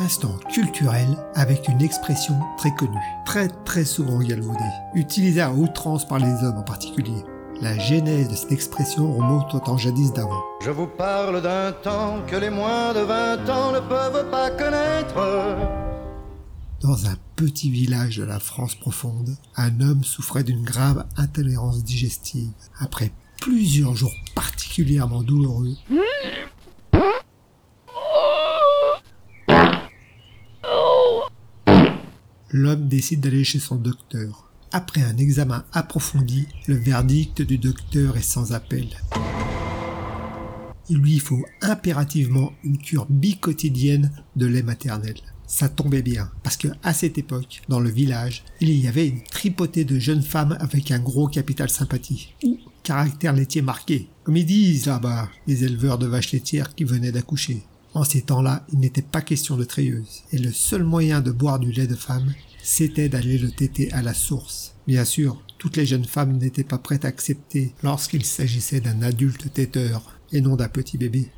instant 0.00 0.38
culturel 0.52 1.06
avec 1.34 1.68
une 1.68 1.82
expression 1.82 2.34
très 2.56 2.74
connue, 2.74 2.98
très 3.24 3.48
très 3.64 3.84
souvent 3.84 4.18
galvaudée, 4.18 4.58
utilisée 4.94 5.42
à 5.42 5.52
outrance 5.52 6.06
par 6.06 6.18
les 6.18 6.32
hommes 6.42 6.58
en 6.58 6.62
particulier. 6.62 7.24
La 7.60 7.78
genèse 7.78 8.28
de 8.28 8.34
cette 8.34 8.52
expression 8.52 9.12
remonte 9.12 9.54
au 9.54 9.60
temps 9.60 9.76
jadis 9.76 10.12
d'avant. 10.12 10.42
Je 10.62 10.70
vous 10.70 10.86
parle 10.86 11.42
d'un 11.42 11.72
temps 11.72 12.18
que 12.26 12.36
les 12.36 12.48
moins 12.48 12.94
de 12.94 13.00
20 13.00 13.50
ans 13.50 13.72
ne 13.72 13.80
peuvent 13.80 14.30
pas 14.30 14.50
connaître. 14.50 15.58
Dans 16.80 17.06
un 17.06 17.16
petit 17.36 17.70
village 17.70 18.16
de 18.16 18.24
la 18.24 18.40
France 18.40 18.74
profonde, 18.74 19.36
un 19.56 19.80
homme 19.82 20.02
souffrait 20.02 20.44
d'une 20.44 20.64
grave 20.64 21.04
intolérance 21.18 21.84
digestive. 21.84 22.48
Après 22.78 23.12
plusieurs 23.40 23.94
jours 23.94 24.14
particulièrement 24.34 25.22
douloureux, 25.22 25.74
l'homme 32.52 32.88
décide 32.88 33.20
d'aller 33.20 33.44
chez 33.44 33.60
son 33.60 33.76
docteur. 33.76 34.50
Après 34.72 35.02
un 35.02 35.16
examen 35.16 35.64
approfondi, 35.72 36.46
le 36.66 36.76
verdict 36.76 37.42
du 37.42 37.58
docteur 37.58 38.16
est 38.16 38.22
sans 38.22 38.52
appel. 38.52 38.88
Il 40.88 40.98
lui 40.98 41.18
faut 41.18 41.44
impérativement 41.60 42.52
une 42.64 42.78
cure 42.78 43.06
bicotidienne 43.08 44.10
de 44.36 44.46
lait 44.46 44.62
maternel. 44.62 45.14
Ça 45.46 45.68
tombait 45.68 46.02
bien, 46.02 46.30
parce 46.44 46.56
que 46.56 46.68
à 46.82 46.94
cette 46.94 47.18
époque, 47.18 47.62
dans 47.68 47.80
le 47.80 47.90
village, 47.90 48.44
il 48.60 48.70
y 48.70 48.86
avait 48.86 49.08
une 49.08 49.22
tripotée 49.22 49.84
de 49.84 49.98
jeunes 49.98 50.22
femmes 50.22 50.56
avec 50.60 50.90
un 50.92 51.00
gros 51.00 51.26
capital 51.26 51.68
sympathie, 51.68 52.34
ou 52.44 52.58
caractère 52.84 53.32
laitier 53.32 53.62
marqué, 53.62 54.08
comme 54.22 54.36
ils 54.36 54.46
disent 54.46 54.86
là-bas, 54.86 55.28
les 55.48 55.64
éleveurs 55.64 55.98
de 55.98 56.06
vaches 56.06 56.32
laitières 56.32 56.74
qui 56.74 56.84
venaient 56.84 57.12
d'accoucher. 57.12 57.62
En 57.92 58.04
ces 58.04 58.22
temps-là, 58.22 58.64
il 58.72 58.78
n'était 58.78 59.02
pas 59.02 59.20
question 59.20 59.56
de 59.56 59.64
treilleuse, 59.64 60.22
et 60.30 60.38
le 60.38 60.52
seul 60.52 60.84
moyen 60.84 61.20
de 61.20 61.32
boire 61.32 61.58
du 61.58 61.72
lait 61.72 61.88
de 61.88 61.96
femme, 61.96 62.32
c'était 62.62 63.08
d'aller 63.08 63.36
le 63.36 63.50
téter 63.50 63.92
à 63.92 64.00
la 64.00 64.14
source. 64.14 64.76
Bien 64.86 65.04
sûr, 65.04 65.42
toutes 65.58 65.76
les 65.76 65.86
jeunes 65.86 66.04
femmes 66.04 66.38
n'étaient 66.38 66.62
pas 66.62 66.78
prêtes 66.78 67.04
à 67.04 67.08
accepter 67.08 67.74
lorsqu'il 67.82 68.24
s'agissait 68.24 68.80
d'un 68.80 69.02
adulte 69.02 69.52
téteur 69.52 70.16
et 70.30 70.40
non 70.40 70.54
d'un 70.54 70.68
petit 70.68 70.98
bébé. 70.98 71.30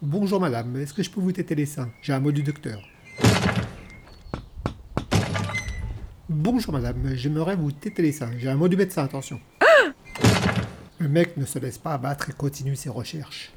Bonjour 0.00 0.40
madame, 0.40 0.74
est-ce 0.76 0.94
que 0.94 1.02
je 1.02 1.10
peux 1.10 1.20
vous 1.20 1.32
téter 1.32 1.54
les 1.54 1.66
seins? 1.66 1.90
J'ai 2.00 2.14
un 2.14 2.20
mot 2.20 2.32
du 2.32 2.42
docteur. 2.42 2.80
Bonjour 6.30 6.72
madame, 6.72 7.14
j'aimerais 7.14 7.56
vous 7.56 7.72
téter 7.72 8.00
les 8.00 8.12
seins. 8.12 8.30
J'ai 8.38 8.48
un 8.48 8.56
mot 8.56 8.68
du 8.68 8.78
médecin, 8.78 9.04
attention. 9.04 9.38
Le 11.00 11.08
mec 11.08 11.38
ne 11.38 11.46
se 11.46 11.58
laisse 11.58 11.78
pas 11.78 11.94
abattre 11.94 12.28
et 12.28 12.34
continue 12.34 12.76
ses 12.76 12.90
recherches. 12.90 13.52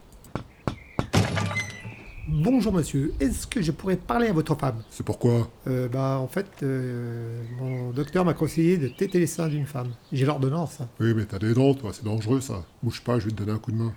Bonjour 2.30 2.72
monsieur, 2.72 3.14
est-ce 3.20 3.46
que 3.46 3.62
je 3.62 3.74
pourrais 3.74 3.98
parler 3.98 4.28
à 4.28 4.34
votre 4.34 4.56
femme? 4.56 4.82
C'est 4.90 5.06
pourquoi? 5.06 5.52
Euh, 5.68 5.90
bah 5.90 6.20
en 6.20 6.30
fait, 6.30 6.48
euh, 6.64 7.44
mon 7.60 7.92
docteur 7.92 8.24
m'a 8.24 8.34
conseillé 8.34 8.78
de 8.78 8.88
téter 8.88 9.20
les 9.20 9.28
seins 9.28 9.50
d'une 9.50 9.66
femme. 9.66 9.90
J'ai 10.14 10.26
l'ordonnance. 10.26 10.80
hein. 10.80 10.88
Oui, 11.02 11.14
mais 11.14 11.26
t'as 11.26 11.38
des 11.38 11.54
dents, 11.54 11.74
toi, 11.74 11.92
c'est 11.94 12.06
dangereux 12.06 12.40
ça. 12.40 12.64
Bouge 12.82 13.02
pas, 13.02 13.20
je 13.20 13.26
vais 13.26 13.32
te 13.32 13.36
donner 13.36 13.52
un 13.52 13.60
coup 13.60 13.74
de 13.74 13.78
main. 13.78 13.94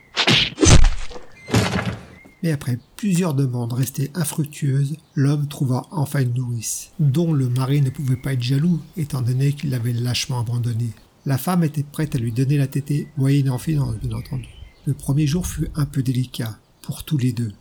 Mais 2.42 2.50
après 2.50 2.80
plusieurs 2.96 3.32
demandes 3.34 3.72
restées 3.74 4.10
infructueuses, 4.16 4.96
l'homme 5.14 5.46
trouva 5.46 5.86
enfin 5.92 6.20
une 6.22 6.34
nourrice, 6.34 6.90
dont 6.98 7.32
le 7.32 7.48
mari 7.48 7.80
ne 7.80 7.90
pouvait 7.90 8.16
pas 8.16 8.32
être 8.32 8.42
jaloux, 8.42 8.80
étant 8.96 9.22
donné 9.22 9.52
qu'il 9.52 9.70
l'avait 9.70 9.92
lâchement 9.92 10.40
abandonnée. 10.40 10.90
La 11.26 11.38
femme 11.38 11.64
était 11.64 11.82
prête 11.82 12.14
à 12.14 12.18
lui 12.18 12.30
donner 12.30 12.56
la 12.56 12.68
tétée, 12.68 13.08
moyennant 13.16 13.58
finance, 13.58 13.96
bien 13.96 14.16
entendu. 14.16 14.48
Le 14.86 14.94
premier 14.94 15.26
jour 15.26 15.44
fut 15.44 15.68
un 15.74 15.84
peu 15.84 16.02
délicat, 16.02 16.60
pour 16.82 17.04
tous 17.04 17.18
les 17.18 17.32
deux. 17.32 17.52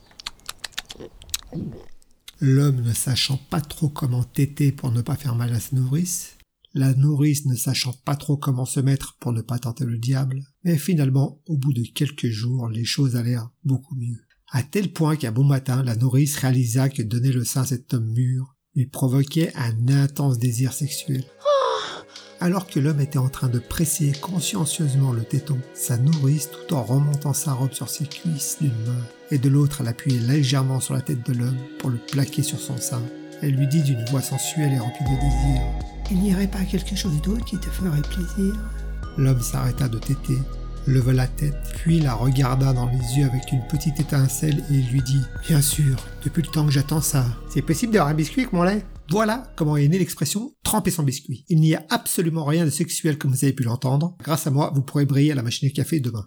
L'homme 2.40 2.82
ne 2.82 2.92
sachant 2.92 3.38
pas 3.50 3.60
trop 3.60 3.88
comment 3.88 4.22
téter 4.22 4.70
pour 4.70 4.92
ne 4.92 5.02
pas 5.02 5.16
faire 5.16 5.34
mal 5.34 5.52
à 5.52 5.58
sa 5.58 5.74
nourrice, 5.74 6.36
la 6.74 6.94
nourrice 6.94 7.46
ne 7.46 7.56
sachant 7.56 7.94
pas 8.04 8.14
trop 8.14 8.36
comment 8.36 8.66
se 8.66 8.78
mettre 8.78 9.16
pour 9.18 9.32
ne 9.32 9.40
pas 9.40 9.58
tenter 9.58 9.84
le 9.84 9.98
diable, 9.98 10.44
mais 10.62 10.76
finalement, 10.76 11.40
au 11.46 11.56
bout 11.56 11.72
de 11.72 11.82
quelques 11.82 12.28
jours, 12.28 12.68
les 12.68 12.84
choses 12.84 13.16
allèrent 13.16 13.50
beaucoup 13.64 13.96
mieux. 13.96 14.20
À 14.52 14.62
tel 14.62 14.92
point 14.92 15.16
qu'un 15.16 15.32
bon 15.32 15.42
matin, 15.42 15.82
la 15.82 15.96
nourrice 15.96 16.36
réalisa 16.36 16.88
que 16.88 17.02
donner 17.02 17.32
le 17.32 17.44
sein 17.44 17.62
à 17.62 17.66
cet 17.66 17.94
homme 17.94 18.12
mûr 18.12 18.54
lui 18.76 18.86
provoquait 18.86 19.52
un 19.56 19.88
intense 19.88 20.38
désir 20.38 20.72
sexuel. 20.72 21.24
Alors 22.40 22.66
que 22.66 22.78
l'homme 22.78 23.00
était 23.00 23.18
en 23.18 23.30
train 23.30 23.48
de 23.48 23.58
presser 23.58 24.12
consciencieusement 24.20 25.12
le 25.12 25.22
téton, 25.22 25.58
sa 25.72 25.96
nourrice, 25.96 26.50
tout 26.50 26.74
en 26.74 26.82
remontant 26.82 27.32
sa 27.32 27.54
robe 27.54 27.72
sur 27.72 27.88
ses 27.88 28.04
cuisses 28.04 28.58
d'une 28.60 28.70
main, 28.86 29.04
et 29.30 29.38
de 29.38 29.48
l'autre 29.48 29.78
elle 29.80 29.88
appuyait 29.88 30.20
légèrement 30.20 30.80
sur 30.80 30.94
la 30.94 31.00
tête 31.00 31.24
de 31.26 31.32
l'homme 31.32 31.56
pour 31.78 31.88
le 31.88 31.96
plaquer 31.96 32.42
sur 32.42 32.60
son 32.60 32.76
sein, 32.76 33.02
elle 33.42 33.54
lui 33.54 33.66
dit 33.66 33.82
d'une 33.82 34.04
voix 34.06 34.20
sensuelle 34.20 34.72
et 34.72 34.78
remplie 34.78 35.04
de 35.04 35.20
désir 35.20 35.62
Il 36.10 36.18
n'y 36.20 36.34
aurait 36.34 36.46
pas 36.46 36.64
quelque 36.64 36.94
chose 36.94 37.20
d'autre 37.22 37.44
qui 37.44 37.58
te 37.58 37.70
ferait 37.70 38.02
plaisir? 38.02 38.54
L'homme 39.16 39.40
s'arrêta 39.40 39.88
de 39.88 39.98
téter, 39.98 40.38
leva 40.86 41.12
la 41.12 41.26
tête, 41.26 41.56
puis 41.76 42.00
la 42.00 42.14
regarda 42.14 42.72
dans 42.72 42.86
les 42.86 43.18
yeux 43.18 43.26
avec 43.26 43.52
une 43.52 43.66
petite 43.68 43.98
étincelle 44.00 44.62
et 44.70 44.82
lui 44.90 45.02
dit 45.02 45.22
Bien 45.48 45.60
sûr, 45.60 45.96
depuis 46.24 46.42
le 46.42 46.48
temps 46.48 46.64
que 46.64 46.72
j'attends 46.72 47.00
ça. 47.00 47.26
C'est 47.48 47.62
possible 47.62 47.92
d'avoir 47.92 48.10
un 48.10 48.14
biscuit 48.14 48.42
avec 48.42 48.52
mon 48.52 48.62
lait? 48.62 48.84
Voilà 49.10 49.44
comment 49.54 49.76
est 49.76 49.86
née 49.86 49.98
l'expression 49.98 50.52
tremper 50.64 50.90
son 50.90 51.04
biscuit. 51.04 51.44
Il 51.48 51.60
n'y 51.60 51.76
a 51.76 51.84
absolument 51.90 52.44
rien 52.44 52.64
de 52.64 52.70
sexuel 52.70 53.18
comme 53.18 53.30
vous 53.30 53.44
avez 53.44 53.52
pu 53.52 53.62
l'entendre. 53.62 54.16
Grâce 54.22 54.48
à 54.48 54.50
moi, 54.50 54.72
vous 54.74 54.82
pourrez 54.82 55.06
briller 55.06 55.30
à 55.30 55.36
la 55.36 55.42
machine 55.42 55.68
à 55.68 55.72
café 55.72 56.00
demain. 56.00 56.26